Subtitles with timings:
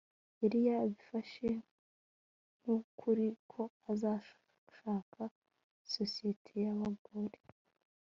[0.41, 1.49] yari yabifashe
[2.59, 3.61] nk'ukuri ko
[3.91, 5.23] azashaka
[5.93, 7.39] sosiyete y'abagore